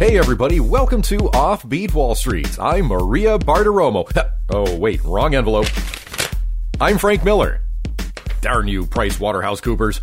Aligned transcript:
Hey, 0.00 0.16
everybody, 0.16 0.60
welcome 0.60 1.02
to 1.02 1.18
Offbeat 1.18 1.92
Wall 1.92 2.14
Street. 2.14 2.58
I'm 2.58 2.86
Maria 2.86 3.38
Bartiromo. 3.38 4.10
Oh, 4.52 4.76
wait, 4.78 5.04
wrong 5.04 5.34
envelope. 5.34 5.66
I'm 6.80 6.96
Frank 6.96 7.22
Miller. 7.22 7.60
Darn 8.40 8.66
you, 8.66 8.86
Price 8.86 9.20
Waterhouse 9.20 9.60
Coopers. 9.60 10.00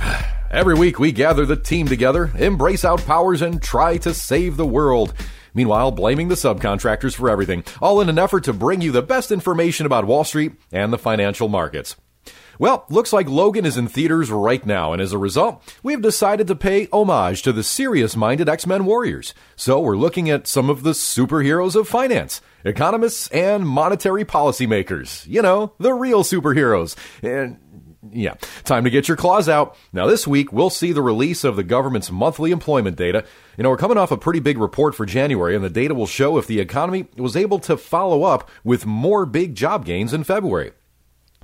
Every 0.50 0.74
week 0.74 0.98
we 0.98 1.12
gather 1.12 1.44
the 1.44 1.56
team 1.56 1.86
together, 1.86 2.32
embrace 2.38 2.86
out 2.86 3.04
powers, 3.04 3.42
and 3.42 3.62
try 3.62 3.98
to 3.98 4.14
save 4.14 4.56
the 4.56 4.64
world. 4.64 5.12
Meanwhile, 5.52 5.90
blaming 5.90 6.28
the 6.28 6.36
subcontractors 6.36 7.14
for 7.14 7.28
everything, 7.28 7.64
all 7.82 8.00
in 8.00 8.08
an 8.08 8.18
effort 8.18 8.44
to 8.44 8.54
bring 8.54 8.80
you 8.80 8.92
the 8.92 9.02
best 9.02 9.30
information 9.30 9.84
about 9.84 10.06
Wall 10.06 10.24
Street 10.24 10.52
and 10.72 10.90
the 10.90 10.98
financial 10.98 11.48
markets. 11.48 11.96
Well, 12.58 12.84
looks 12.88 13.12
like 13.12 13.28
Logan 13.28 13.66
is 13.66 13.76
in 13.76 13.88
theaters 13.88 14.30
right 14.30 14.64
now, 14.64 14.92
and 14.92 15.02
as 15.02 15.12
a 15.12 15.18
result, 15.18 15.62
we've 15.82 16.00
decided 16.00 16.46
to 16.46 16.54
pay 16.54 16.88
homage 16.92 17.42
to 17.42 17.52
the 17.52 17.64
serious 17.64 18.16
minded 18.16 18.48
X 18.48 18.66
Men 18.66 18.84
warriors. 18.84 19.34
So 19.56 19.80
we're 19.80 19.96
looking 19.96 20.30
at 20.30 20.46
some 20.46 20.70
of 20.70 20.82
the 20.82 20.92
superheroes 20.92 21.74
of 21.74 21.88
finance, 21.88 22.40
economists, 22.64 23.28
and 23.28 23.66
monetary 23.66 24.24
policymakers. 24.24 25.26
You 25.26 25.42
know, 25.42 25.72
the 25.78 25.92
real 25.92 26.22
superheroes. 26.22 26.96
And 27.22 27.58
yeah, 28.12 28.34
time 28.64 28.84
to 28.84 28.90
get 28.90 29.08
your 29.08 29.16
claws 29.16 29.48
out. 29.48 29.76
Now, 29.92 30.06
this 30.06 30.26
week, 30.26 30.52
we'll 30.52 30.70
see 30.70 30.92
the 30.92 31.02
release 31.02 31.42
of 31.42 31.56
the 31.56 31.64
government's 31.64 32.10
monthly 32.10 32.50
employment 32.50 32.96
data. 32.96 33.24
You 33.56 33.64
know, 33.64 33.70
we're 33.70 33.76
coming 33.76 33.98
off 33.98 34.10
a 34.10 34.16
pretty 34.16 34.40
big 34.40 34.58
report 34.58 34.94
for 34.94 35.06
January, 35.06 35.54
and 35.54 35.64
the 35.64 35.70
data 35.70 35.94
will 35.94 36.06
show 36.06 36.38
if 36.38 36.46
the 36.46 36.60
economy 36.60 37.06
was 37.16 37.36
able 37.36 37.58
to 37.60 37.76
follow 37.76 38.24
up 38.24 38.48
with 38.62 38.86
more 38.86 39.26
big 39.26 39.54
job 39.54 39.84
gains 39.84 40.12
in 40.12 40.24
February. 40.24 40.72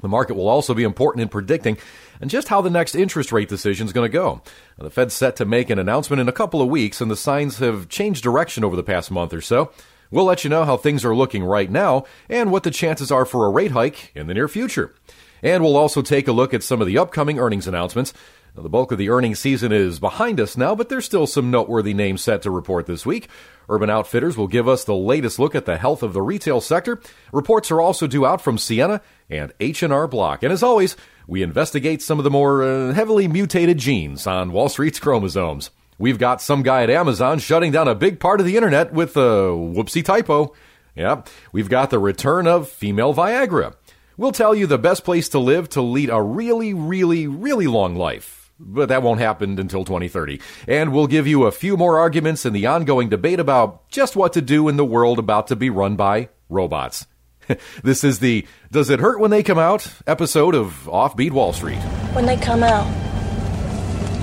The 0.00 0.08
market 0.08 0.34
will 0.34 0.48
also 0.48 0.74
be 0.74 0.82
important 0.82 1.22
in 1.22 1.28
predicting 1.28 1.78
and 2.20 2.30
just 2.30 2.48
how 2.48 2.60
the 2.60 2.70
next 2.70 2.94
interest 2.94 3.32
rate 3.32 3.48
decision 3.48 3.86
is 3.86 3.92
going 3.92 4.10
to 4.10 4.12
go. 4.12 4.42
Now, 4.78 4.84
the 4.84 4.90
Fed's 4.90 5.14
set 5.14 5.36
to 5.36 5.44
make 5.44 5.70
an 5.70 5.78
announcement 5.78 6.20
in 6.20 6.28
a 6.28 6.32
couple 6.32 6.60
of 6.60 6.68
weeks, 6.68 7.00
and 7.00 7.10
the 7.10 7.16
signs 7.16 7.58
have 7.58 7.88
changed 7.88 8.22
direction 8.22 8.64
over 8.64 8.76
the 8.76 8.82
past 8.82 9.10
month 9.10 9.32
or 9.32 9.40
so. 9.40 9.72
We'll 10.10 10.24
let 10.24 10.44
you 10.44 10.50
know 10.50 10.64
how 10.64 10.76
things 10.76 11.04
are 11.04 11.14
looking 11.14 11.44
right 11.44 11.70
now 11.70 12.04
and 12.28 12.50
what 12.50 12.64
the 12.64 12.70
chances 12.70 13.10
are 13.10 13.24
for 13.24 13.46
a 13.46 13.50
rate 13.50 13.70
hike 13.70 14.12
in 14.14 14.26
the 14.26 14.34
near 14.34 14.48
future. 14.48 14.94
And 15.42 15.62
we'll 15.62 15.76
also 15.76 16.02
take 16.02 16.28
a 16.28 16.32
look 16.32 16.52
at 16.52 16.62
some 16.62 16.80
of 16.80 16.86
the 16.86 16.98
upcoming 16.98 17.38
earnings 17.38 17.66
announcements. 17.66 18.12
Now, 18.56 18.62
the 18.64 18.68
bulk 18.68 18.90
of 18.90 18.98
the 18.98 19.10
earnings 19.10 19.38
season 19.38 19.70
is 19.70 20.00
behind 20.00 20.40
us 20.40 20.56
now, 20.56 20.74
but 20.74 20.88
there's 20.88 21.04
still 21.04 21.26
some 21.26 21.50
noteworthy 21.50 21.94
names 21.94 22.20
set 22.20 22.42
to 22.42 22.50
report 22.50 22.86
this 22.86 23.06
week. 23.06 23.28
Urban 23.68 23.88
Outfitters 23.88 24.36
will 24.36 24.48
give 24.48 24.66
us 24.66 24.82
the 24.82 24.94
latest 24.94 25.38
look 25.38 25.54
at 25.54 25.66
the 25.66 25.76
health 25.76 26.02
of 26.02 26.12
the 26.12 26.22
retail 26.22 26.60
sector. 26.60 27.00
Reports 27.32 27.70
are 27.70 27.80
also 27.80 28.08
due 28.08 28.26
out 28.26 28.40
from 28.40 28.56
Ciena 28.56 29.00
and 29.28 29.52
H&R 29.60 30.08
Block. 30.08 30.42
And 30.42 30.52
as 30.52 30.64
always, 30.64 30.96
we 31.28 31.42
investigate 31.42 32.02
some 32.02 32.18
of 32.18 32.24
the 32.24 32.30
more 32.30 32.64
uh, 32.64 32.92
heavily 32.92 33.28
mutated 33.28 33.78
genes 33.78 34.26
on 34.26 34.50
Wall 34.50 34.68
Street's 34.68 34.98
chromosomes. 34.98 35.70
We've 35.96 36.18
got 36.18 36.42
some 36.42 36.64
guy 36.64 36.82
at 36.82 36.90
Amazon 36.90 37.38
shutting 37.38 37.70
down 37.70 37.86
a 37.86 37.94
big 37.94 38.18
part 38.18 38.40
of 38.40 38.46
the 38.46 38.56
internet 38.56 38.92
with 38.92 39.16
a 39.16 39.52
whoopsie 39.52 40.04
typo. 40.04 40.54
Yep, 40.96 41.28
we've 41.52 41.68
got 41.68 41.90
the 41.90 42.00
return 42.00 42.48
of 42.48 42.68
female 42.68 43.14
Viagra. 43.14 43.74
We'll 44.16 44.32
tell 44.32 44.54
you 44.54 44.66
the 44.66 44.76
best 44.76 45.04
place 45.04 45.28
to 45.30 45.38
live 45.38 45.68
to 45.70 45.82
lead 45.82 46.10
a 46.10 46.20
really, 46.20 46.74
really, 46.74 47.28
really 47.28 47.68
long 47.68 47.94
life 47.94 48.39
but 48.61 48.90
that 48.90 49.02
won't 49.02 49.20
happen 49.20 49.58
until 49.58 49.84
2030. 49.84 50.40
And 50.68 50.92
we'll 50.92 51.07
give 51.07 51.27
you 51.27 51.45
a 51.45 51.52
few 51.52 51.77
more 51.77 51.98
arguments 51.98 52.45
in 52.45 52.52
the 52.52 52.67
ongoing 52.67 53.08
debate 53.08 53.40
about 53.40 53.89
just 53.89 54.17
what 54.17 54.34
to 54.34 54.42
do 54.42 54.68
in 54.68 54.77
the 54.77 54.84
world 54.84 55.18
about 55.18 55.46
to 55.48 55.57
be 55.57 55.70
run 55.70 55.96
by 55.96 56.29
robots. 56.48 57.07
this 57.83 58.05
is 58.05 58.18
the 58.20 58.46
Does 58.70 58.90
It 58.90 59.01
Hurt 59.01 59.18
When 59.18 59.30
They 59.30 59.42
Come 59.42 59.58
Out 59.58 59.92
episode 60.07 60.55
of 60.55 60.86
Offbeat 60.90 61.33
Wall 61.33 61.52
Street. 61.52 61.79
When 62.12 62.27
they 62.27 62.36
come 62.36 62.62
out, 62.62 62.86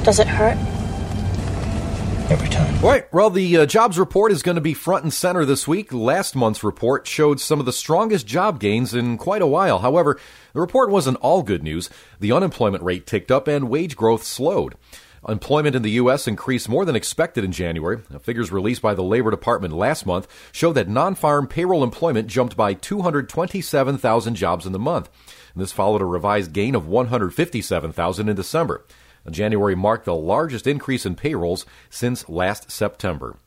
does 0.03 0.19
it 0.19 0.27
hurt? 0.27 0.57
Every 2.29 2.49
time. 2.49 2.79
Right. 2.81 3.11
Well, 3.13 3.29
the 3.29 3.57
uh, 3.57 3.65
jobs 3.65 3.97
report 3.97 4.31
is 4.31 4.43
going 4.43 4.55
to 4.55 4.61
be 4.61 4.73
front 4.73 5.03
and 5.03 5.13
center 5.13 5.45
this 5.45 5.67
week. 5.67 5.93
Last 5.93 6.35
month's 6.35 6.63
report 6.63 7.07
showed 7.07 7.39
some 7.39 7.59
of 7.59 7.65
the 7.65 7.73
strongest 7.73 8.27
job 8.27 8.59
gains 8.59 8.93
in 8.93 9.17
quite 9.17 9.41
a 9.41 9.47
while. 9.47 9.79
However, 9.79 10.19
the 10.53 10.61
report 10.61 10.89
wasn't 10.89 11.17
all 11.17 11.43
good 11.43 11.63
news. 11.63 11.89
The 12.19 12.31
unemployment 12.31 12.83
rate 12.83 13.07
ticked 13.07 13.31
up 13.31 13.47
and 13.47 13.69
wage 13.69 13.95
growth 13.95 14.23
slowed. 14.23 14.75
Employment 15.27 15.75
in 15.75 15.81
the 15.81 15.91
U.S. 15.91 16.27
increased 16.27 16.69
more 16.69 16.85
than 16.85 16.95
expected 16.95 17.43
in 17.43 17.51
January. 17.51 17.97
Figures 18.21 18.51
released 18.51 18.81
by 18.81 18.93
the 18.93 19.03
Labor 19.03 19.31
Department 19.31 19.73
last 19.73 20.05
month 20.05 20.27
show 20.51 20.71
that 20.73 20.87
non 20.87 21.15
farm 21.15 21.47
payroll 21.47 21.83
employment 21.83 22.27
jumped 22.27 22.55
by 22.55 22.73
227,000 22.73 24.35
jobs 24.35 24.65
in 24.65 24.71
the 24.71 24.79
month. 24.79 25.09
And 25.53 25.61
this 25.61 25.71
followed 25.71 26.01
a 26.01 26.05
revised 26.05 26.53
gain 26.53 26.75
of 26.75 26.87
157,000 26.87 28.29
in 28.29 28.35
December. 28.35 28.85
January 29.31 29.75
marked 29.75 30.05
the 30.05 30.15
largest 30.15 30.67
increase 30.67 31.05
in 31.05 31.15
payrolls 31.15 31.65
since 31.89 32.27
last 32.29 32.71
September. 32.71 33.37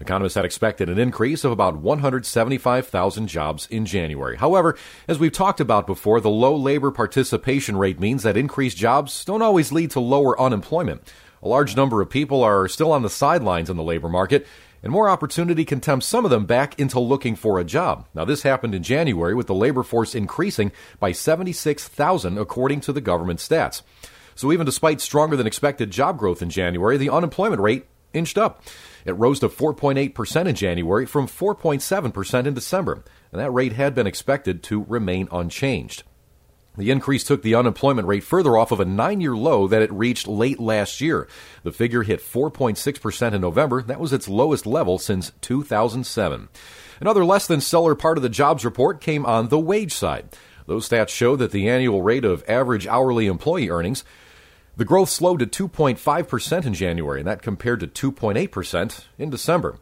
Economists 0.00 0.34
had 0.34 0.44
expected 0.44 0.88
an 0.88 0.98
increase 0.98 1.44
of 1.44 1.52
about 1.52 1.76
175,000 1.76 3.28
jobs 3.28 3.66
in 3.68 3.86
January. 3.86 4.36
However, 4.36 4.76
as 5.08 5.18
we've 5.18 5.32
talked 5.32 5.60
about 5.60 5.86
before, 5.86 6.20
the 6.20 6.28
low 6.28 6.54
labor 6.54 6.90
participation 6.90 7.76
rate 7.76 7.98
means 7.98 8.22
that 8.22 8.36
increased 8.36 8.76
jobs 8.76 9.24
don't 9.24 9.42
always 9.42 9.72
lead 9.72 9.90
to 9.92 10.00
lower 10.00 10.38
unemployment. 10.38 11.12
A 11.42 11.48
large 11.48 11.76
number 11.76 12.00
of 12.00 12.10
people 12.10 12.42
are 12.42 12.68
still 12.68 12.92
on 12.92 13.02
the 13.02 13.10
sidelines 13.10 13.70
in 13.70 13.76
the 13.76 13.82
labor 13.82 14.08
market, 14.08 14.46
and 14.82 14.92
more 14.92 15.08
opportunity 15.08 15.64
can 15.64 15.80
tempt 15.80 16.04
some 16.04 16.24
of 16.24 16.30
them 16.30 16.44
back 16.44 16.78
into 16.78 17.00
looking 17.00 17.34
for 17.34 17.58
a 17.58 17.64
job. 17.64 18.06
Now, 18.14 18.24
this 18.24 18.42
happened 18.42 18.74
in 18.74 18.82
January 18.82 19.34
with 19.34 19.46
the 19.46 19.54
labor 19.54 19.82
force 19.82 20.14
increasing 20.14 20.72
by 21.00 21.12
76,000 21.12 22.38
according 22.38 22.80
to 22.82 22.92
the 22.92 23.00
government 23.00 23.40
stats. 23.40 23.82
So 24.36 24.52
even 24.52 24.66
despite 24.66 25.00
stronger 25.00 25.36
than 25.36 25.46
expected 25.46 25.90
job 25.90 26.18
growth 26.18 26.42
in 26.42 26.50
January, 26.50 26.96
the 26.96 27.10
unemployment 27.10 27.60
rate 27.60 27.86
inched 28.12 28.38
up. 28.38 28.62
It 29.04 29.12
rose 29.12 29.40
to 29.40 29.48
4.8% 29.48 30.46
in 30.46 30.54
January 30.54 31.06
from 31.06 31.26
4.7% 31.26 32.46
in 32.46 32.54
December, 32.54 33.04
and 33.32 33.40
that 33.40 33.50
rate 33.50 33.72
had 33.72 33.94
been 33.94 34.06
expected 34.06 34.62
to 34.64 34.84
remain 34.84 35.28
unchanged. 35.32 36.02
The 36.76 36.90
increase 36.90 37.24
took 37.24 37.42
the 37.42 37.54
unemployment 37.54 38.06
rate 38.06 38.22
further 38.22 38.56
off 38.58 38.70
of 38.70 38.80
a 38.80 38.84
nine 38.84 39.22
year 39.22 39.34
low 39.34 39.66
that 39.66 39.80
it 39.80 39.92
reached 39.92 40.28
late 40.28 40.60
last 40.60 41.00
year. 41.00 41.26
The 41.62 41.72
figure 41.72 42.02
hit 42.02 42.20
4.6% 42.20 43.32
in 43.32 43.40
November. 43.40 43.82
That 43.82 44.00
was 44.00 44.12
its 44.12 44.28
lowest 44.28 44.66
level 44.66 44.98
since 44.98 45.32
2007. 45.40 46.48
Another 47.00 47.24
less 47.24 47.46
than 47.46 47.62
stellar 47.62 47.94
part 47.94 48.18
of 48.18 48.22
the 48.22 48.28
jobs 48.28 48.64
report 48.64 49.00
came 49.00 49.24
on 49.24 49.48
the 49.48 49.58
wage 49.58 49.92
side. 49.92 50.36
Those 50.66 50.88
stats 50.88 51.10
show 51.10 51.36
that 51.36 51.52
the 51.52 51.68
annual 51.68 52.02
rate 52.02 52.24
of 52.24 52.44
average 52.48 52.86
hourly 52.86 53.26
employee 53.26 53.70
earnings 53.70 54.04
the 54.76 54.84
growth 54.84 55.08
slowed 55.08 55.40
to 55.40 55.68
2.5% 55.68 56.66
in 56.66 56.74
January, 56.74 57.20
and 57.20 57.28
that 57.28 57.42
compared 57.42 57.80
to 57.80 58.12
2.8% 58.12 59.04
in 59.18 59.30
December. 59.30 59.78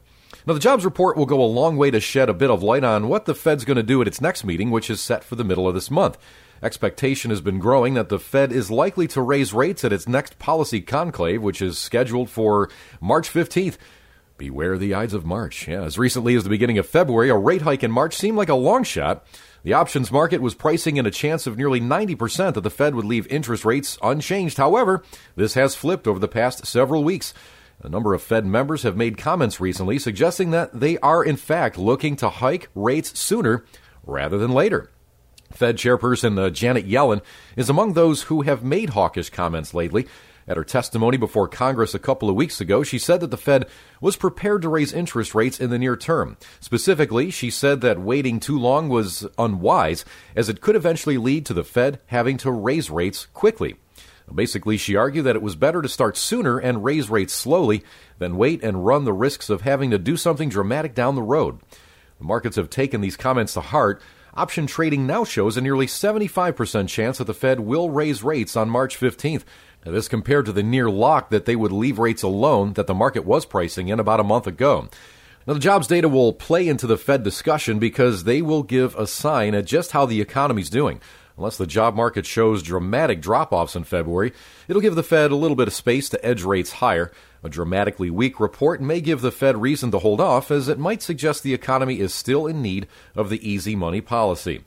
Now, 0.46 0.54
the 0.54 0.60
jobs 0.60 0.84
report 0.84 1.16
will 1.16 1.26
go 1.26 1.40
a 1.40 1.46
long 1.46 1.76
way 1.76 1.90
to 1.90 2.00
shed 2.00 2.28
a 2.28 2.34
bit 2.34 2.50
of 2.50 2.62
light 2.62 2.84
on 2.84 3.08
what 3.08 3.24
the 3.24 3.34
Fed's 3.34 3.64
going 3.64 3.76
to 3.76 3.82
do 3.82 4.00
at 4.02 4.08
its 4.08 4.20
next 4.20 4.44
meeting, 4.44 4.70
which 4.70 4.90
is 4.90 5.00
set 5.00 5.24
for 5.24 5.36
the 5.36 5.44
middle 5.44 5.66
of 5.66 5.74
this 5.74 5.90
month. 5.90 6.18
Expectation 6.62 7.30
has 7.30 7.40
been 7.40 7.58
growing 7.58 7.94
that 7.94 8.08
the 8.08 8.18
Fed 8.18 8.52
is 8.52 8.70
likely 8.70 9.06
to 9.08 9.20
raise 9.20 9.52
rates 9.52 9.84
at 9.84 9.92
its 9.92 10.08
next 10.08 10.38
policy 10.38 10.80
conclave, 10.80 11.42
which 11.42 11.60
is 11.60 11.78
scheduled 11.78 12.30
for 12.30 12.68
March 13.00 13.32
15th. 13.32 13.76
Beware 14.36 14.76
the 14.76 14.94
Ides 14.94 15.14
of 15.14 15.24
March. 15.24 15.68
Yeah, 15.68 15.82
as 15.82 15.98
recently 15.98 16.34
as 16.34 16.44
the 16.44 16.50
beginning 16.50 16.78
of 16.78 16.88
February, 16.88 17.30
a 17.30 17.36
rate 17.36 17.62
hike 17.62 17.84
in 17.84 17.90
March 17.90 18.14
seemed 18.16 18.36
like 18.36 18.48
a 18.48 18.54
long 18.54 18.82
shot. 18.82 19.24
The 19.64 19.72
options 19.72 20.12
market 20.12 20.42
was 20.42 20.54
pricing 20.54 20.98
in 20.98 21.06
a 21.06 21.10
chance 21.10 21.46
of 21.46 21.56
nearly 21.56 21.80
90% 21.80 22.52
that 22.52 22.60
the 22.60 22.68
Fed 22.68 22.94
would 22.94 23.06
leave 23.06 23.26
interest 23.28 23.64
rates 23.64 23.96
unchanged. 24.02 24.58
However, 24.58 25.02
this 25.36 25.54
has 25.54 25.74
flipped 25.74 26.06
over 26.06 26.18
the 26.18 26.28
past 26.28 26.66
several 26.66 27.02
weeks. 27.02 27.32
A 27.82 27.88
number 27.88 28.12
of 28.12 28.22
Fed 28.22 28.44
members 28.44 28.82
have 28.82 28.94
made 28.94 29.16
comments 29.16 29.60
recently 29.60 29.98
suggesting 29.98 30.50
that 30.50 30.78
they 30.78 30.98
are, 30.98 31.24
in 31.24 31.36
fact, 31.36 31.78
looking 31.78 32.14
to 32.16 32.28
hike 32.28 32.68
rates 32.74 33.18
sooner 33.18 33.64
rather 34.04 34.36
than 34.36 34.52
later. 34.52 34.90
Fed 35.50 35.78
Chairperson 35.78 36.38
uh, 36.38 36.50
Janet 36.50 36.86
Yellen 36.86 37.22
is 37.56 37.70
among 37.70 37.94
those 37.94 38.24
who 38.24 38.42
have 38.42 38.62
made 38.62 38.90
hawkish 38.90 39.30
comments 39.30 39.72
lately, 39.72 40.06
at 40.46 40.56
her 40.56 40.64
testimony 40.64 41.16
before 41.16 41.48
Congress 41.48 41.94
a 41.94 41.98
couple 41.98 42.28
of 42.28 42.36
weeks 42.36 42.60
ago, 42.60 42.82
she 42.82 42.98
said 42.98 43.20
that 43.20 43.30
the 43.30 43.36
Fed 43.36 43.66
was 44.00 44.16
prepared 44.16 44.62
to 44.62 44.68
raise 44.68 44.92
interest 44.92 45.34
rates 45.34 45.60
in 45.60 45.70
the 45.70 45.78
near 45.78 45.96
term. 45.96 46.36
Specifically, 46.60 47.30
she 47.30 47.50
said 47.50 47.80
that 47.80 48.00
waiting 48.00 48.40
too 48.40 48.58
long 48.58 48.88
was 48.88 49.26
unwise, 49.38 50.04
as 50.36 50.48
it 50.48 50.60
could 50.60 50.76
eventually 50.76 51.18
lead 51.18 51.46
to 51.46 51.54
the 51.54 51.64
Fed 51.64 52.00
having 52.06 52.36
to 52.38 52.50
raise 52.50 52.90
rates 52.90 53.26
quickly. 53.32 53.76
Basically, 54.32 54.76
she 54.76 54.96
argued 54.96 55.26
that 55.26 55.36
it 55.36 55.42
was 55.42 55.54
better 55.54 55.82
to 55.82 55.88
start 55.88 56.16
sooner 56.16 56.58
and 56.58 56.82
raise 56.82 57.10
rates 57.10 57.34
slowly 57.34 57.84
than 58.18 58.36
wait 58.36 58.62
and 58.62 58.86
run 58.86 59.04
the 59.04 59.12
risks 59.12 59.50
of 59.50 59.60
having 59.60 59.90
to 59.90 59.98
do 59.98 60.16
something 60.16 60.48
dramatic 60.48 60.94
down 60.94 61.14
the 61.14 61.22
road. 61.22 61.60
The 62.18 62.24
markets 62.24 62.56
have 62.56 62.70
taken 62.70 63.00
these 63.00 63.16
comments 63.16 63.52
to 63.54 63.60
heart. 63.60 64.00
Option 64.34 64.66
trading 64.66 65.06
now 65.06 65.24
shows 65.24 65.56
a 65.56 65.60
nearly 65.60 65.86
75% 65.86 66.88
chance 66.88 67.18
that 67.18 67.24
the 67.24 67.34
Fed 67.34 67.60
will 67.60 67.90
raise 67.90 68.22
rates 68.22 68.56
on 68.56 68.68
March 68.68 68.98
15th, 68.98 69.44
now, 69.84 69.92
this 69.92 70.08
compared 70.08 70.46
to 70.46 70.52
the 70.52 70.62
near 70.62 70.88
lock 70.88 71.30
that 71.30 71.44
they 71.44 71.56
would 71.56 71.72
leave 71.72 71.98
rates 71.98 72.22
alone 72.22 72.72
that 72.74 72.86
the 72.86 72.94
market 72.94 73.24
was 73.24 73.44
pricing 73.44 73.88
in 73.88 74.00
about 74.00 74.20
a 74.20 74.24
month 74.24 74.46
ago. 74.46 74.88
Now, 75.46 75.54
the 75.54 75.60
jobs 75.60 75.86
data 75.86 76.08
will 76.08 76.32
play 76.32 76.68
into 76.68 76.86
the 76.86 76.96
Fed 76.96 77.22
discussion 77.22 77.78
because 77.78 78.24
they 78.24 78.40
will 78.40 78.62
give 78.62 78.96
a 78.96 79.06
sign 79.06 79.54
at 79.54 79.66
just 79.66 79.90
how 79.90 80.06
the 80.06 80.22
economy's 80.22 80.70
doing. 80.70 81.02
Unless 81.36 81.56
the 81.56 81.66
job 81.66 81.96
market 81.96 82.26
shows 82.26 82.62
dramatic 82.62 83.20
drop 83.20 83.52
offs 83.52 83.74
in 83.74 83.84
February, 83.84 84.32
it'll 84.68 84.82
give 84.82 84.94
the 84.94 85.02
Fed 85.02 85.32
a 85.32 85.36
little 85.36 85.56
bit 85.56 85.66
of 85.66 85.74
space 85.74 86.08
to 86.10 86.24
edge 86.24 86.44
rates 86.44 86.72
higher. 86.72 87.10
A 87.42 87.48
dramatically 87.48 88.08
weak 88.08 88.38
report 88.38 88.80
may 88.80 89.00
give 89.00 89.20
the 89.20 89.32
Fed 89.32 89.60
reason 89.60 89.90
to 89.90 89.98
hold 89.98 90.20
off, 90.20 90.50
as 90.50 90.68
it 90.68 90.78
might 90.78 91.02
suggest 91.02 91.42
the 91.42 91.52
economy 91.52 91.98
is 91.98 92.14
still 92.14 92.46
in 92.46 92.62
need 92.62 92.86
of 93.16 93.30
the 93.30 93.48
easy 93.48 93.74
money 93.74 94.00
policy. 94.00 94.64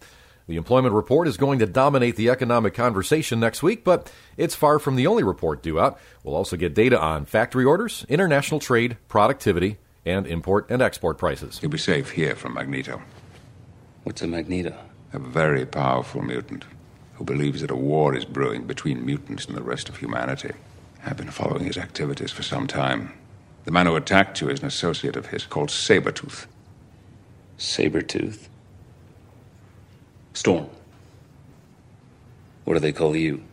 The 0.47 0.57
employment 0.57 0.93
report 0.93 1.27
is 1.27 1.35
going 1.35 1.59
to 1.59 1.65
dominate 1.65 2.15
the 2.15 2.29
economic 2.29 2.73
conversation 2.73 3.39
next 3.39 3.63
week, 3.63 3.83
but 3.83 4.11
it's 4.37 4.55
far 4.55 4.79
from 4.79 4.95
the 4.95 5.07
only 5.07 5.23
report 5.23 5.61
due 5.61 5.79
out. 5.79 5.99
We'll 6.23 6.35
also 6.35 6.55
get 6.55 6.73
data 6.73 6.99
on 6.99 7.25
factory 7.25 7.65
orders, 7.65 8.05
international 8.07 8.59
trade, 8.61 8.97
productivity, 9.09 9.77
and 10.05 10.25
import 10.25 10.67
and 10.69 10.81
export 10.81 11.17
prices. 11.17 11.59
You'll 11.61 11.71
be 11.71 11.77
safe 11.77 12.11
here 12.11 12.35
from 12.35 12.53
Magneto. 12.53 13.01
What's 14.03 14.21
a 14.21 14.27
Magneto? 14.27 14.73
A 15.13 15.19
very 15.19 15.65
powerful 15.65 16.21
mutant 16.21 16.65
who 17.15 17.23
believes 17.23 17.61
that 17.61 17.71
a 17.71 17.75
war 17.75 18.15
is 18.15 18.25
brewing 18.25 18.65
between 18.67 19.05
mutants 19.05 19.45
and 19.45 19.57
the 19.57 19.63
rest 19.63 19.89
of 19.89 19.97
humanity. 19.97 20.51
I've 21.05 21.17
been 21.17 21.31
following 21.31 21.65
his 21.65 21.77
activities 21.77 22.31
for 22.31 22.43
some 22.43 22.67
time. 22.67 23.13
The 23.65 23.71
man 23.71 23.85
who 23.85 23.95
attacked 23.95 24.39
you 24.41 24.49
is 24.49 24.61
an 24.61 24.67
associate 24.67 25.15
of 25.15 25.27
his 25.27 25.45
called 25.45 25.69
Sabretooth. 25.69 26.45
Sabretooth? 27.57 28.47
Storm. 30.33 30.69
What 32.65 32.75
do 32.75 32.79
they 32.79 32.91
call 32.91 33.15
you? 33.15 33.43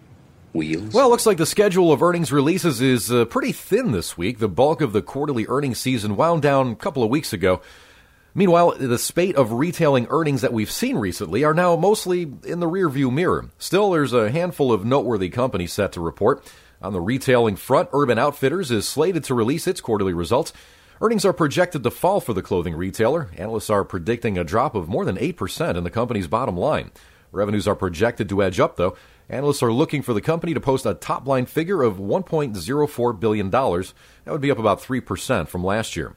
Wheels? 0.52 0.92
Well, 0.92 1.08
looks 1.08 1.26
like 1.26 1.38
the 1.38 1.46
schedule 1.46 1.90
of 1.90 2.02
earnings 2.02 2.30
releases 2.30 2.80
is 2.80 3.10
uh, 3.10 3.24
pretty 3.24 3.52
thin 3.52 3.92
this 3.92 4.16
week. 4.16 4.38
The 4.38 4.48
bulk 4.48 4.80
of 4.80 4.92
the 4.92 5.02
quarterly 5.02 5.46
earnings 5.48 5.78
season 5.78 6.16
wound 6.16 6.42
down 6.42 6.72
a 6.72 6.76
couple 6.76 7.02
of 7.02 7.10
weeks 7.10 7.32
ago. 7.32 7.60
Meanwhile, 8.36 8.74
the 8.78 8.98
spate 8.98 9.36
of 9.36 9.52
retailing 9.52 10.08
earnings 10.10 10.40
that 10.40 10.52
we've 10.52 10.70
seen 10.70 10.96
recently 10.96 11.44
are 11.44 11.54
now 11.54 11.76
mostly 11.76 12.22
in 12.22 12.58
the 12.58 12.68
rearview 12.68 13.12
mirror. 13.12 13.50
Still, 13.58 13.92
there's 13.92 14.12
a 14.12 14.32
handful 14.32 14.72
of 14.72 14.84
noteworthy 14.84 15.28
companies 15.28 15.72
set 15.72 15.92
to 15.92 16.00
report. 16.00 16.44
On 16.82 16.92
the 16.92 17.00
retailing 17.00 17.54
front, 17.54 17.90
Urban 17.92 18.18
Outfitters 18.18 18.72
is 18.72 18.88
slated 18.88 19.22
to 19.24 19.34
release 19.34 19.68
its 19.68 19.80
quarterly 19.80 20.12
results. 20.12 20.52
Earnings 21.00 21.24
are 21.24 21.32
projected 21.32 21.84
to 21.84 21.92
fall 21.92 22.20
for 22.20 22.32
the 22.32 22.42
clothing 22.42 22.74
retailer. 22.74 23.30
Analysts 23.36 23.70
are 23.70 23.84
predicting 23.84 24.36
a 24.36 24.42
drop 24.42 24.74
of 24.74 24.88
more 24.88 25.04
than 25.04 25.16
8% 25.16 25.76
in 25.76 25.84
the 25.84 25.90
company's 25.90 26.26
bottom 26.26 26.56
line. 26.56 26.90
Revenues 27.30 27.68
are 27.68 27.76
projected 27.76 28.28
to 28.28 28.42
edge 28.42 28.58
up, 28.58 28.76
though. 28.76 28.96
Analysts 29.28 29.62
are 29.62 29.72
looking 29.72 30.02
for 30.02 30.12
the 30.12 30.20
company 30.20 30.54
to 30.54 30.60
post 30.60 30.86
a 30.86 30.94
top 30.94 31.26
line 31.26 31.46
figure 31.46 31.82
of 31.82 31.98
$1.04 31.98 33.20
billion. 33.20 33.50
That 33.50 33.94
would 34.26 34.40
be 34.40 34.50
up 34.50 34.58
about 34.58 34.82
3% 34.82 35.48
from 35.48 35.64
last 35.64 35.96
year. 35.96 36.14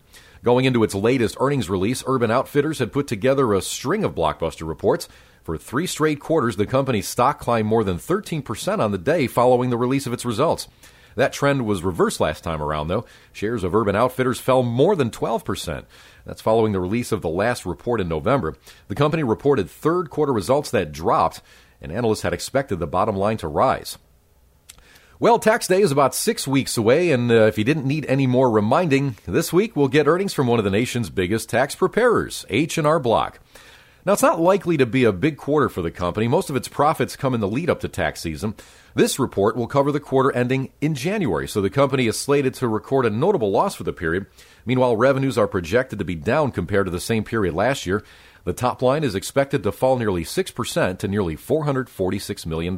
Going 0.47 0.63
into 0.63 0.85
its 0.85 0.95
latest 0.95 1.35
earnings 1.41 1.69
release, 1.69 2.05
Urban 2.07 2.31
Outfitters 2.31 2.79
had 2.79 2.93
put 2.93 3.05
together 3.05 3.53
a 3.53 3.61
string 3.61 4.05
of 4.05 4.15
blockbuster 4.15 4.65
reports. 4.65 5.09
For 5.43 5.57
three 5.57 5.85
straight 5.85 6.21
quarters, 6.21 6.55
the 6.55 6.65
company's 6.65 7.05
stock 7.05 7.37
climbed 7.37 7.67
more 7.67 7.83
than 7.83 7.97
13% 7.97 8.79
on 8.79 8.91
the 8.93 8.97
day 8.97 9.27
following 9.27 9.71
the 9.71 9.77
release 9.77 10.07
of 10.07 10.13
its 10.13 10.23
results. 10.23 10.69
That 11.17 11.33
trend 11.33 11.65
was 11.65 11.83
reversed 11.83 12.21
last 12.21 12.45
time 12.45 12.61
around, 12.61 12.87
though. 12.87 13.05
Shares 13.33 13.65
of 13.65 13.75
Urban 13.75 13.97
Outfitters 13.97 14.39
fell 14.39 14.63
more 14.63 14.95
than 14.95 15.11
12%. 15.11 15.83
That's 16.25 16.41
following 16.41 16.71
the 16.71 16.79
release 16.79 17.11
of 17.11 17.21
the 17.21 17.27
last 17.27 17.65
report 17.65 17.99
in 17.99 18.07
November. 18.07 18.55
The 18.87 18.95
company 18.95 19.23
reported 19.23 19.69
third 19.69 20.09
quarter 20.09 20.31
results 20.31 20.71
that 20.71 20.93
dropped, 20.93 21.41
and 21.81 21.91
analysts 21.91 22.21
had 22.21 22.31
expected 22.31 22.79
the 22.79 22.87
bottom 22.87 23.17
line 23.17 23.35
to 23.39 23.49
rise. 23.49 23.97
Well, 25.19 25.39
tax 25.39 25.65
day 25.65 25.81
is 25.81 25.91
about 25.91 26.13
six 26.13 26.47
weeks 26.47 26.77
away, 26.77 27.09
and 27.09 27.31
uh, 27.31 27.45
if 27.45 27.57
you 27.57 27.63
didn't 27.63 27.87
need 27.87 28.05
any 28.05 28.27
more 28.27 28.51
reminding, 28.51 29.15
this 29.25 29.51
week 29.51 29.75
we'll 29.75 29.87
get 29.87 30.05
earnings 30.05 30.31
from 30.31 30.45
one 30.45 30.59
of 30.59 30.63
the 30.63 30.69
nation's 30.69 31.09
biggest 31.09 31.49
tax 31.49 31.73
preparers, 31.73 32.45
H&R 32.51 32.99
Block. 32.99 33.39
Now, 34.05 34.13
it's 34.13 34.21
not 34.21 34.39
likely 34.39 34.77
to 34.77 34.85
be 34.85 35.05
a 35.05 35.11
big 35.11 35.35
quarter 35.35 35.69
for 35.69 35.81
the 35.81 35.89
company. 35.89 36.27
Most 36.27 36.51
of 36.51 36.55
its 36.55 36.67
profits 36.67 37.15
come 37.15 37.33
in 37.33 37.39
the 37.39 37.47
lead 37.47 37.67
up 37.67 37.79
to 37.79 37.87
tax 37.87 38.21
season. 38.21 38.53
This 38.93 39.17
report 39.17 39.55
will 39.55 39.65
cover 39.65 39.91
the 39.91 39.99
quarter 39.99 40.31
ending 40.33 40.71
in 40.81 40.93
January, 40.93 41.47
so 41.47 41.61
the 41.61 41.71
company 41.71 42.05
is 42.05 42.19
slated 42.19 42.53
to 42.53 42.67
record 42.67 43.07
a 43.07 43.09
notable 43.09 43.49
loss 43.49 43.73
for 43.73 43.85
the 43.85 43.93
period. 43.93 44.27
Meanwhile, 44.67 44.97
revenues 44.97 45.35
are 45.35 45.47
projected 45.47 45.97
to 45.97 46.05
be 46.05 46.13
down 46.13 46.51
compared 46.51 46.85
to 46.85 46.91
the 46.91 46.99
same 46.99 47.23
period 47.23 47.55
last 47.55 47.87
year. 47.87 48.03
The 48.43 48.53
top 48.53 48.83
line 48.83 49.03
is 49.03 49.15
expected 49.15 49.63
to 49.63 49.71
fall 49.71 49.97
nearly 49.97 50.23
6% 50.23 50.99
to 50.99 51.07
nearly 51.07 51.35
$446 51.35 52.45
million. 52.45 52.77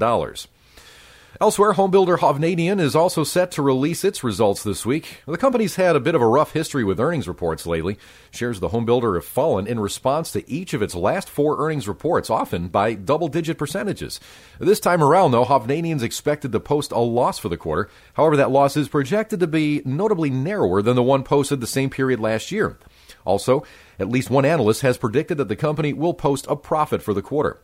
Elsewhere, 1.41 1.71
homebuilder 1.71 2.17
Hovnanian 2.17 2.81
is 2.81 2.97
also 2.97 3.23
set 3.23 3.49
to 3.51 3.61
release 3.61 4.03
its 4.03 4.25
results 4.25 4.61
this 4.61 4.85
week. 4.85 5.21
The 5.25 5.37
company's 5.37 5.77
had 5.77 5.95
a 5.95 6.01
bit 6.01 6.13
of 6.13 6.21
a 6.21 6.27
rough 6.27 6.51
history 6.51 6.83
with 6.83 6.99
earnings 6.99 7.29
reports 7.29 7.65
lately. 7.65 7.97
Shares 8.29 8.57
of 8.57 8.61
the 8.61 8.77
homebuilder 8.77 9.15
have 9.15 9.23
fallen 9.23 9.65
in 9.65 9.79
response 9.79 10.33
to 10.33 10.49
each 10.51 10.73
of 10.73 10.81
its 10.81 10.95
last 10.95 11.29
four 11.29 11.65
earnings 11.65 11.87
reports, 11.87 12.29
often 12.29 12.67
by 12.67 12.93
double 12.93 13.29
digit 13.29 13.57
percentages. 13.57 14.19
This 14.59 14.81
time 14.81 15.01
around, 15.01 15.31
though, 15.31 15.45
Hovnanian's 15.45 16.03
expected 16.03 16.51
to 16.51 16.59
post 16.59 16.91
a 16.91 16.99
loss 16.99 17.39
for 17.39 17.47
the 17.47 17.55
quarter. 17.55 17.89
However, 18.15 18.35
that 18.35 18.51
loss 18.51 18.75
is 18.75 18.89
projected 18.89 19.39
to 19.39 19.47
be 19.47 19.81
notably 19.85 20.29
narrower 20.29 20.81
than 20.81 20.97
the 20.97 21.03
one 21.03 21.23
posted 21.23 21.61
the 21.61 21.67
same 21.67 21.89
period 21.89 22.19
last 22.19 22.51
year. 22.51 22.77
Also, 23.23 23.63
at 23.97 24.09
least 24.09 24.29
one 24.29 24.43
analyst 24.43 24.81
has 24.81 24.97
predicted 24.97 25.37
that 25.37 25.47
the 25.47 25.55
company 25.55 25.93
will 25.93 26.13
post 26.13 26.47
a 26.49 26.57
profit 26.57 27.01
for 27.01 27.13
the 27.13 27.21
quarter. 27.21 27.61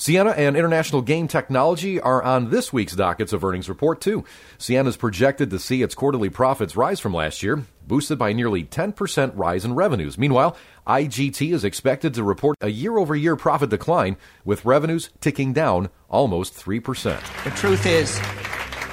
Ciena 0.00 0.34
and 0.34 0.56
International 0.56 1.02
Game 1.02 1.28
Technology 1.28 2.00
are 2.00 2.22
on 2.22 2.48
this 2.48 2.72
week's 2.72 2.96
dockets 2.96 3.34
of 3.34 3.44
earnings 3.44 3.68
report, 3.68 4.00
too. 4.00 4.24
Ciena 4.58 4.86
is 4.86 4.96
projected 4.96 5.50
to 5.50 5.58
see 5.58 5.82
its 5.82 5.94
quarterly 5.94 6.30
profits 6.30 6.74
rise 6.74 6.98
from 6.98 7.12
last 7.12 7.42
year, 7.42 7.64
boosted 7.86 8.18
by 8.18 8.32
nearly 8.32 8.64
10% 8.64 9.32
rise 9.36 9.66
in 9.66 9.74
revenues. 9.74 10.16
Meanwhile, 10.16 10.56
IGT 10.86 11.52
is 11.52 11.64
expected 11.64 12.14
to 12.14 12.24
report 12.24 12.56
a 12.62 12.70
year 12.70 12.96
over 12.96 13.14
year 13.14 13.36
profit 13.36 13.68
decline, 13.68 14.16
with 14.42 14.64
revenues 14.64 15.10
ticking 15.20 15.52
down 15.52 15.90
almost 16.08 16.54
3%. 16.54 17.20
The 17.44 17.50
truth 17.50 17.84
is 17.84 18.18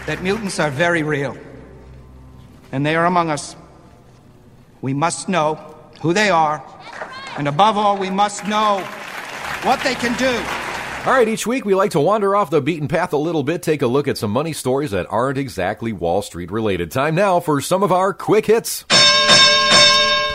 that 0.07 0.21
mutants 0.21 0.60
are 0.60 0.69
very 0.69 1.03
real, 1.03 1.38
and 2.74 2.86
they 2.86 2.98
are 2.98 3.06
among 3.06 3.30
us. 3.30 3.56
We 4.81 4.94
must 4.94 5.30
know 5.30 5.56
who 6.01 6.12
they 6.12 6.30
are, 6.30 6.62
and 7.38 7.48
above 7.48 7.77
all, 7.77 7.98
we 7.98 8.10
must 8.10 8.45
know 8.45 8.86
what 9.63 9.80
they 9.86 9.95
can 9.95 10.13
do. 10.18 10.57
All 11.08 11.14
right, 11.14 11.30
each 11.30 11.48
week 11.48 11.64
we 11.64 11.74
like 11.74 11.92
to 11.92 12.02
wander 12.02 12.36
off 12.36 12.50
the 12.50 12.60
beaten 12.60 12.90
path 12.90 13.14
a 13.14 13.18
little 13.18 13.42
bit, 13.42 13.64
take 13.64 13.82
a 13.82 13.88
look 13.88 14.10
at 14.10 14.18
some 14.18 14.30
money 14.30 14.52
stories 14.52 14.92
that 14.92 15.08
aren't 15.10 15.38
exactly 15.38 15.94
Wall 15.94 16.22
Street 16.22 16.52
related. 16.52 16.92
Time 16.92 17.16
now 17.16 17.40
for 17.40 17.62
some 17.62 17.82
of 17.82 17.94
our 17.94 18.14
quick 18.14 18.46
hits. 18.46 18.84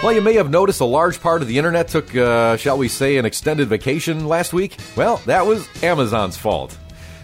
Well, 0.03 0.15
you 0.15 0.23
may 0.23 0.33
have 0.33 0.49
noticed 0.49 0.81
a 0.81 0.87
large 0.87 1.21
part 1.21 1.43
of 1.43 1.49
the 1.49 1.59
internet 1.59 1.89
took, 1.89 2.17
uh, 2.17 2.57
shall 2.57 2.79
we 2.79 2.89
say, 2.89 3.19
an 3.19 3.27
extended 3.27 3.69
vacation 3.69 4.27
last 4.27 4.55
week. 4.55 4.79
Well, 4.97 5.19
that 5.27 5.45
was 5.45 5.69
Amazon's 5.83 6.39
fault. 6.39 6.75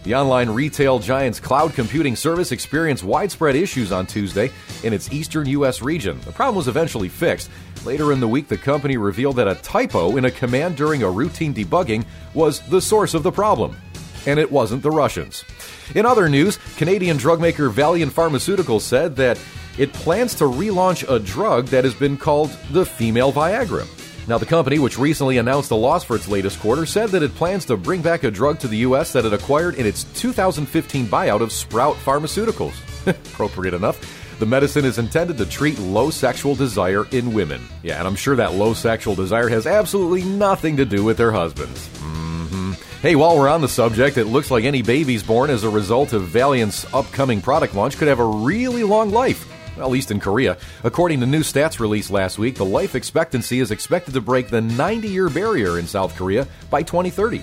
The 0.02 0.14
online 0.14 0.50
retail 0.50 0.98
giant's 0.98 1.40
cloud 1.40 1.72
computing 1.72 2.16
service 2.16 2.52
experienced 2.52 3.02
widespread 3.02 3.56
issues 3.56 3.92
on 3.92 4.06
Tuesday 4.06 4.50
in 4.82 4.92
its 4.92 5.10
eastern 5.10 5.46
U.S. 5.48 5.80
region. 5.80 6.20
The 6.20 6.32
problem 6.32 6.56
was 6.56 6.68
eventually 6.68 7.08
fixed. 7.08 7.50
Later 7.88 8.12
in 8.12 8.20
the 8.20 8.28
week, 8.28 8.48
the 8.48 8.58
company 8.58 8.98
revealed 8.98 9.36
that 9.36 9.48
a 9.48 9.54
typo 9.54 10.18
in 10.18 10.26
a 10.26 10.30
command 10.30 10.76
during 10.76 11.02
a 11.02 11.10
routine 11.10 11.54
debugging 11.54 12.04
was 12.34 12.60
the 12.68 12.82
source 12.82 13.14
of 13.14 13.22
the 13.22 13.32
problem. 13.32 13.78
And 14.26 14.38
it 14.38 14.52
wasn't 14.52 14.82
the 14.82 14.90
Russians. 14.90 15.42
In 15.94 16.04
other 16.04 16.28
news, 16.28 16.58
Canadian 16.76 17.16
drug 17.16 17.40
maker 17.40 17.70
Valeant 17.70 18.12
Pharmaceuticals 18.12 18.82
said 18.82 19.16
that 19.16 19.40
it 19.78 19.94
plans 19.94 20.34
to 20.34 20.44
relaunch 20.44 21.10
a 21.10 21.18
drug 21.18 21.68
that 21.68 21.84
has 21.84 21.94
been 21.94 22.18
called 22.18 22.50
the 22.72 22.84
female 22.84 23.32
Viagra. 23.32 23.86
Now, 24.28 24.36
the 24.36 24.44
company, 24.44 24.78
which 24.78 24.98
recently 24.98 25.38
announced 25.38 25.70
a 25.70 25.74
loss 25.74 26.04
for 26.04 26.14
its 26.14 26.28
latest 26.28 26.60
quarter, 26.60 26.84
said 26.84 27.08
that 27.12 27.22
it 27.22 27.34
plans 27.36 27.64
to 27.64 27.78
bring 27.78 28.02
back 28.02 28.22
a 28.22 28.30
drug 28.30 28.58
to 28.58 28.68
the 28.68 28.84
U.S. 28.88 29.14
that 29.14 29.24
it 29.24 29.32
acquired 29.32 29.76
in 29.76 29.86
its 29.86 30.04
2015 30.20 31.06
buyout 31.06 31.40
of 31.40 31.52
Sprout 31.52 31.96
Pharmaceuticals. 31.96 32.87
Appropriate 33.06 33.74
enough. 33.74 34.38
The 34.38 34.46
medicine 34.46 34.84
is 34.84 34.98
intended 34.98 35.36
to 35.38 35.46
treat 35.46 35.78
low 35.78 36.10
sexual 36.10 36.54
desire 36.54 37.06
in 37.10 37.32
women. 37.32 37.60
Yeah, 37.82 37.98
and 37.98 38.06
I'm 38.06 38.14
sure 38.14 38.36
that 38.36 38.54
low 38.54 38.72
sexual 38.72 39.16
desire 39.16 39.48
has 39.48 39.66
absolutely 39.66 40.22
nothing 40.22 40.76
to 40.76 40.84
do 40.84 41.02
with 41.02 41.16
their 41.16 41.32
husbands. 41.32 41.88
Mm-hmm. 41.98 42.72
Hey, 43.02 43.16
while 43.16 43.36
we're 43.36 43.48
on 43.48 43.62
the 43.62 43.68
subject, 43.68 44.16
it 44.16 44.26
looks 44.26 44.50
like 44.50 44.64
any 44.64 44.82
babies 44.82 45.24
born 45.24 45.50
as 45.50 45.64
a 45.64 45.70
result 45.70 46.12
of 46.12 46.22
Valeant's 46.22 46.84
upcoming 46.94 47.40
product 47.40 47.74
launch 47.74 47.96
could 47.96 48.08
have 48.08 48.20
a 48.20 48.24
really 48.24 48.84
long 48.84 49.10
life 49.10 49.44
at 49.80 49.90
least 49.90 50.10
in 50.10 50.20
Korea. 50.20 50.58
According 50.84 51.20
to 51.20 51.26
new 51.26 51.40
stats 51.40 51.80
released 51.80 52.10
last 52.10 52.38
week, 52.38 52.56
the 52.56 52.64
life 52.64 52.94
expectancy 52.94 53.60
is 53.60 53.70
expected 53.70 54.14
to 54.14 54.20
break 54.20 54.48
the 54.48 54.60
90 54.60 55.08
year 55.08 55.28
barrier 55.28 55.78
in 55.78 55.86
South 55.86 56.16
Korea 56.16 56.46
by 56.70 56.82
2030. 56.82 57.42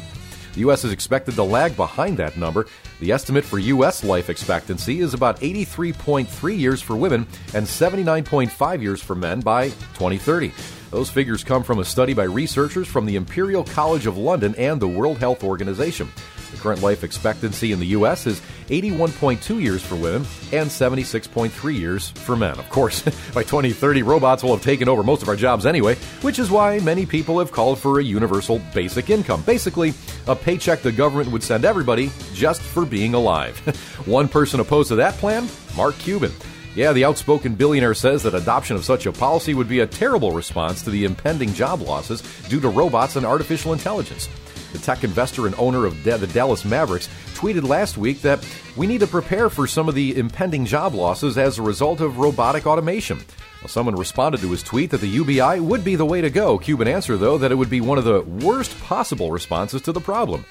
The 0.55 0.61
U.S. 0.61 0.85
is 0.85 0.93
expected 0.93 1.35
to 1.35 1.43
lag 1.43 1.75
behind 1.75 2.17
that 2.17 2.37
number. 2.37 2.65
The 3.01 3.11
estimate 3.11 3.43
for 3.43 3.59
U.S. 3.59 4.05
life 4.05 4.29
expectancy 4.29 5.01
is 5.01 5.13
about 5.13 5.39
83.3 5.41 6.57
years 6.57 6.81
for 6.81 6.95
women 6.95 7.27
and 7.53 7.65
79.5 7.65 8.81
years 8.81 9.01
for 9.01 9.15
men 9.15 9.41
by 9.41 9.67
2030. 9.67 10.53
Those 10.91 11.09
figures 11.09 11.43
come 11.43 11.61
from 11.61 11.79
a 11.79 11.85
study 11.85 12.13
by 12.13 12.23
researchers 12.23 12.87
from 12.87 13.05
the 13.05 13.17
Imperial 13.17 13.65
College 13.65 14.05
of 14.05 14.17
London 14.17 14.55
and 14.55 14.81
the 14.81 14.87
World 14.87 15.17
Health 15.17 15.43
Organization. 15.43 16.09
The 16.55 16.61
current 16.61 16.81
life 16.81 17.03
expectancy 17.03 17.73
in 17.73 17.79
the 17.79 17.87
U.S. 17.87 18.25
is 18.25 18.39
81.2 18.67 19.61
years 19.61 19.83
for 19.83 19.95
women 19.95 20.25
and 20.53 20.69
76.3 20.69 21.77
years 21.77 22.11
for 22.11 22.37
men. 22.37 22.57
Of 22.57 22.69
course, 22.69 23.01
by 23.33 23.43
2030, 23.43 24.03
robots 24.03 24.41
will 24.41 24.55
have 24.55 24.63
taken 24.63 24.87
over 24.87 25.03
most 25.03 25.21
of 25.21 25.27
our 25.27 25.35
jobs 25.35 25.65
anyway, 25.65 25.95
which 26.21 26.39
is 26.39 26.49
why 26.49 26.79
many 26.79 27.05
people 27.05 27.39
have 27.39 27.51
called 27.51 27.77
for 27.77 27.99
a 27.99 28.03
universal 28.03 28.61
basic 28.73 29.09
income. 29.09 29.41
Basically, 29.41 29.93
a 30.27 30.35
paycheck 30.35 30.81
the 30.81 30.93
government 30.93 31.29
would 31.31 31.43
send 31.43 31.65
everybody 31.65 32.09
just 32.33 32.61
for 32.61 32.85
being 32.85 33.15
alive. 33.15 33.57
One 34.05 34.29
person 34.29 34.61
opposed 34.61 34.87
to 34.89 34.95
that 34.95 35.15
plan, 35.15 35.49
Mark 35.75 35.97
Cuban. 35.97 36.31
Yeah, 36.73 36.93
the 36.93 37.03
outspoken 37.03 37.55
billionaire 37.55 37.93
says 37.93 38.23
that 38.23 38.33
adoption 38.33 38.77
of 38.77 38.85
such 38.85 39.05
a 39.05 39.11
policy 39.11 39.53
would 39.53 39.67
be 39.67 39.81
a 39.81 39.87
terrible 39.87 40.31
response 40.31 40.81
to 40.83 40.89
the 40.89 41.03
impending 41.03 41.53
job 41.53 41.81
losses 41.81 42.21
due 42.47 42.61
to 42.61 42.69
robots 42.69 43.17
and 43.17 43.25
artificial 43.25 43.73
intelligence. 43.73 44.29
The 44.75 44.81
tech 44.81 45.05
investor 45.05 45.45
and 45.45 45.55
owner 45.57 45.85
of 45.85 46.03
the 46.03 46.27
Dallas 46.33 46.65
Mavericks 46.65 47.07
tweeted 47.33 47.65
last 47.65 47.97
week 47.97 48.21
that 48.23 48.45
we 48.75 48.87
need 48.87 48.99
to 48.99 49.07
prepare 49.07 49.49
for 49.49 49.67
some 49.67 49.87
of 49.87 49.95
the 49.95 50.17
impending 50.17 50.65
job 50.65 50.93
losses 50.93 51.37
as 51.37 51.57
a 51.57 51.61
result 51.61 52.01
of 52.01 52.17
robotic 52.17 52.67
automation. 52.67 53.19
Well, 53.61 53.69
someone 53.69 53.95
responded 53.95 54.41
to 54.41 54.51
his 54.51 54.61
tweet 54.61 54.91
that 54.91 54.99
the 54.99 55.07
UBI 55.07 55.61
would 55.61 55.85
be 55.85 55.95
the 55.95 56.05
way 56.05 56.19
to 56.19 56.29
go. 56.29 56.57
Cuban 56.57 56.89
answer, 56.89 57.15
though, 57.15 57.37
that 57.37 57.53
it 57.53 57.55
would 57.55 57.69
be 57.69 57.79
one 57.79 57.97
of 57.97 58.03
the 58.03 58.23
worst 58.23 58.77
possible 58.81 59.31
responses 59.31 59.81
to 59.83 59.93
the 59.93 60.01
problem. 60.01 60.43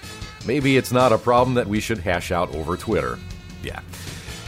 Maybe 0.47 0.79
it's 0.79 0.91
not 0.91 1.13
a 1.13 1.19
problem 1.19 1.53
that 1.57 1.67
we 1.67 1.81
should 1.81 1.99
hash 1.99 2.33
out 2.33 2.55
over 2.55 2.79
Twitter. 2.79 3.19
Yeah. 3.63 3.83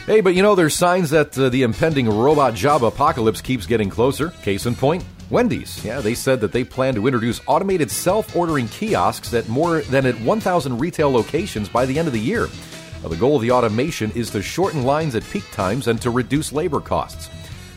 Hey, 0.06 0.22
but 0.22 0.34
you 0.34 0.42
know, 0.42 0.54
there's 0.54 0.74
signs 0.74 1.10
that 1.10 1.36
uh, 1.36 1.50
the 1.50 1.64
impending 1.64 2.08
robot 2.08 2.54
job 2.54 2.82
apocalypse 2.82 3.42
keeps 3.42 3.66
getting 3.66 3.90
closer. 3.90 4.30
Case 4.42 4.64
in 4.64 4.74
point, 4.74 5.04
Wendy's. 5.30 5.84
Yeah, 5.84 6.00
they 6.00 6.14
said 6.14 6.40
that 6.40 6.52
they 6.52 6.64
plan 6.64 6.94
to 6.94 7.06
introduce 7.06 7.40
automated 7.46 7.90
self 7.90 8.34
ordering 8.36 8.68
kiosks 8.68 9.34
at 9.34 9.48
more 9.48 9.80
than 9.82 10.06
at 10.06 10.20
1,000 10.20 10.78
retail 10.78 11.10
locations 11.10 11.68
by 11.68 11.86
the 11.86 11.98
end 11.98 12.06
of 12.06 12.14
the 12.14 12.20
year. 12.20 12.48
Now, 13.02 13.08
the 13.08 13.16
goal 13.16 13.36
of 13.36 13.42
the 13.42 13.50
automation 13.50 14.10
is 14.12 14.30
to 14.30 14.42
shorten 14.42 14.82
lines 14.82 15.14
at 15.14 15.24
peak 15.24 15.50
times 15.52 15.88
and 15.88 16.00
to 16.02 16.10
reduce 16.10 16.52
labor 16.52 16.80
costs. 16.80 17.28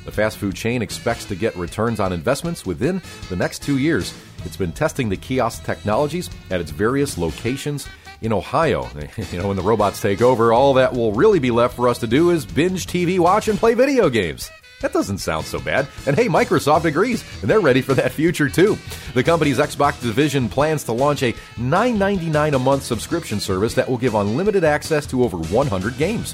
The 0.05 0.11
fast 0.11 0.37
food 0.37 0.55
chain 0.55 0.81
expects 0.81 1.25
to 1.25 1.35
get 1.35 1.55
returns 1.55 1.99
on 1.99 2.13
investments 2.13 2.65
within 2.65 3.01
the 3.29 3.35
next 3.35 3.61
two 3.61 3.77
years. 3.77 4.13
It's 4.45 4.57
been 4.57 4.71
testing 4.71 5.09
the 5.09 5.17
kiosk 5.17 5.63
technologies 5.63 6.29
at 6.49 6.61
its 6.61 6.71
various 6.71 7.17
locations 7.17 7.87
in 8.21 8.33
Ohio. 8.33 8.89
You 9.31 9.39
know, 9.39 9.47
when 9.49 9.57
the 9.57 9.63
robots 9.63 10.01
take 10.01 10.21
over, 10.21 10.51
all 10.53 10.73
that 10.75 10.93
will 10.93 11.13
really 11.13 11.39
be 11.39 11.51
left 11.51 11.75
for 11.75 11.87
us 11.87 11.99
to 11.99 12.07
do 12.07 12.31
is 12.31 12.45
binge 12.45 12.87
TV, 12.87 13.19
watch, 13.19 13.47
and 13.47 13.59
play 13.59 13.73
video 13.73 14.09
games. 14.09 14.49
That 14.81 14.93
doesn't 14.93 15.17
sound 15.17 15.45
so 15.45 15.59
bad. 15.59 15.87
And 16.05 16.15
hey, 16.15 16.27
Microsoft 16.27 16.85
agrees, 16.85 17.23
and 17.41 17.49
they're 17.49 17.59
ready 17.59 17.81
for 17.81 17.93
that 17.95 18.11
future 18.11 18.49
too. 18.49 18.77
The 19.13 19.23
company's 19.23 19.57
Xbox 19.57 20.01
division 20.01 20.47
plans 20.47 20.83
to 20.85 20.93
launch 20.93 21.23
a 21.23 21.33
$9.99 21.57 22.55
a 22.55 22.59
month 22.59 22.83
subscription 22.83 23.39
service 23.39 23.73
that 23.73 23.89
will 23.89 23.97
give 23.97 24.15
unlimited 24.15 24.63
access 24.63 25.05
to 25.07 25.23
over 25.23 25.37
100 25.37 25.97
games. 25.97 26.33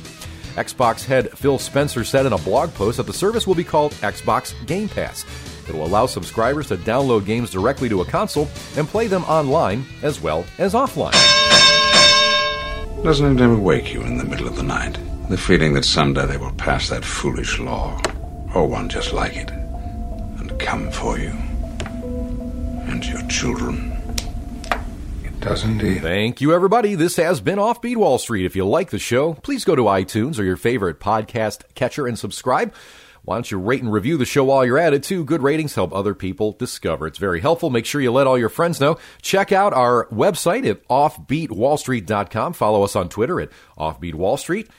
Xbox 0.55 1.03
head 1.03 1.31
Phil 1.37 1.59
Spencer 1.59 2.03
said 2.03 2.25
in 2.25 2.33
a 2.33 2.37
blog 2.37 2.73
post 2.73 2.97
that 2.97 3.07
the 3.07 3.13
service 3.13 3.45
will 3.45 3.55
be 3.55 3.63
called 3.63 3.91
Xbox 3.95 4.53
Game 4.65 4.87
Pass. 4.87 5.25
It 5.67 5.73
will 5.73 5.85
allow 5.85 6.05
subscribers 6.05 6.67
to 6.67 6.77
download 6.77 7.25
games 7.25 7.49
directly 7.49 7.89
to 7.89 8.01
a 8.01 8.05
console 8.05 8.47
and 8.77 8.87
play 8.87 9.07
them 9.07 9.23
online 9.23 9.85
as 10.01 10.21
well 10.21 10.45
as 10.59 10.73
offline. 10.73 11.11
Doesn't 13.03 13.37
it 13.37 13.43
ever 13.43 13.57
wake 13.57 13.93
you 13.93 14.01
in 14.01 14.17
the 14.17 14.23
middle 14.23 14.47
of 14.47 14.55
the 14.55 14.63
night? 14.63 14.97
The 15.29 15.37
feeling 15.37 15.73
that 15.73 15.85
someday 15.85 16.25
they 16.25 16.37
will 16.37 16.53
pass 16.53 16.89
that 16.89 17.03
foolish 17.03 17.59
law, 17.59 17.99
or 18.55 18.67
one 18.67 18.89
just 18.89 19.13
like 19.13 19.35
it, 19.35 19.51
and 19.51 20.57
come 20.59 20.89
for 20.89 21.19
you 21.19 21.33
and 22.87 23.05
your 23.05 23.21
children. 23.27 23.91
It 25.23 25.39
does 25.41 25.63
indeed. 25.63 26.01
Thank 26.01 26.39
you, 26.39 26.53
everybody. 26.53 26.95
This 26.95 27.17
has 27.17 27.41
been 27.41 27.59
Offbeat 27.59 27.97
Wall 27.97 28.17
Street. 28.17 28.45
If 28.45 28.55
you 28.55 28.65
like 28.65 28.89
the 28.91 28.99
show, 28.99 29.33
please 29.33 29.65
go 29.65 29.75
to 29.75 29.83
iTunes 29.83 30.39
or 30.39 30.43
your 30.43 30.57
favorite 30.57 30.99
podcast 30.99 31.63
catcher 31.75 32.07
and 32.07 32.17
subscribe. 32.17 32.73
Why 33.23 33.35
don't 33.35 33.49
you 33.49 33.59
rate 33.59 33.81
and 33.81 33.91
review 33.91 34.17
the 34.17 34.25
show 34.25 34.43
while 34.43 34.63
you're 34.63 34.77
at 34.77 34.93
it, 34.93 35.01
too? 35.01 35.25
Good 35.25 35.41
ratings 35.41 35.73
help 35.73 35.91
other 35.93 36.13
people 36.13 36.51
discover. 36.51 37.07
It's 37.07 37.17
very 37.17 37.41
helpful. 37.41 37.71
Make 37.71 37.87
sure 37.87 37.99
you 37.99 38.11
let 38.11 38.27
all 38.27 38.37
your 38.37 38.49
friends 38.49 38.79
know. 38.79 38.99
Check 39.21 39.51
out 39.51 39.73
our 39.73 40.07
website 40.09 40.69
at 40.69 40.87
offbeatwallstreet.com. 40.87 42.53
Follow 42.53 42.83
us 42.83 42.95
on 42.95 43.09
Twitter 43.09 43.41
at 43.41 43.49
offbeatwallstreet. 43.79 44.69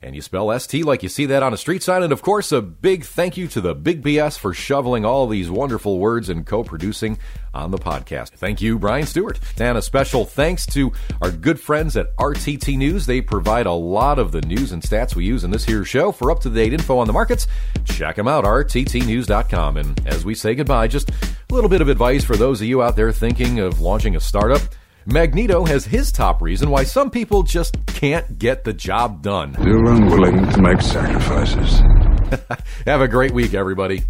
And 0.00 0.14
you 0.14 0.22
spell 0.22 0.56
ST 0.56 0.84
like 0.84 1.02
you 1.02 1.08
see 1.08 1.26
that 1.26 1.42
on 1.42 1.52
a 1.52 1.56
street 1.56 1.82
sign. 1.82 2.04
And 2.04 2.12
of 2.12 2.22
course, 2.22 2.52
a 2.52 2.62
big 2.62 3.04
thank 3.04 3.36
you 3.36 3.48
to 3.48 3.60
the 3.60 3.74
Big 3.74 4.00
BS 4.00 4.38
for 4.38 4.54
shoveling 4.54 5.04
all 5.04 5.26
these 5.26 5.50
wonderful 5.50 5.98
words 5.98 6.28
and 6.28 6.46
co 6.46 6.62
producing 6.62 7.18
on 7.52 7.72
the 7.72 7.78
podcast. 7.78 8.30
Thank 8.30 8.62
you, 8.62 8.78
Brian 8.78 9.06
Stewart. 9.06 9.40
And 9.58 9.76
a 9.76 9.82
special 9.82 10.24
thanks 10.24 10.66
to 10.66 10.92
our 11.20 11.32
good 11.32 11.58
friends 11.58 11.96
at 11.96 12.16
RTT 12.16 12.78
News. 12.78 13.06
They 13.06 13.20
provide 13.20 13.66
a 13.66 13.72
lot 13.72 14.20
of 14.20 14.30
the 14.30 14.42
news 14.42 14.70
and 14.70 14.82
stats 14.82 15.16
we 15.16 15.24
use 15.24 15.42
in 15.42 15.50
this 15.50 15.64
here 15.64 15.84
show. 15.84 16.12
For 16.12 16.30
up 16.30 16.40
to 16.40 16.50
date 16.50 16.72
info 16.72 16.98
on 16.98 17.08
the 17.08 17.12
markets, 17.12 17.48
check 17.84 18.14
them 18.14 18.28
out, 18.28 18.44
rttnews.com. 18.44 19.76
And 19.76 20.06
as 20.06 20.24
we 20.24 20.36
say 20.36 20.54
goodbye, 20.54 20.86
just 20.86 21.10
a 21.10 21.14
little 21.50 21.70
bit 21.70 21.80
of 21.80 21.88
advice 21.88 22.22
for 22.22 22.36
those 22.36 22.60
of 22.60 22.68
you 22.68 22.82
out 22.82 22.94
there 22.94 23.10
thinking 23.10 23.58
of 23.58 23.80
launching 23.80 24.14
a 24.14 24.20
startup. 24.20 24.62
Magneto 25.06 25.64
has 25.64 25.86
his 25.86 26.12
top 26.12 26.42
reason 26.42 26.70
why 26.70 26.84
some 26.84 27.10
people 27.10 27.42
just 27.42 27.76
can't 27.86 28.38
get 28.38 28.64
the 28.64 28.72
job 28.72 29.22
done. 29.22 29.52
They're 29.58 29.84
unwilling 29.84 30.48
to 30.50 30.60
make 30.60 30.82
sacrifices. 30.82 31.80
Have 32.86 33.00
a 33.00 33.08
great 33.08 33.32
week, 33.32 33.54
everybody. 33.54 34.02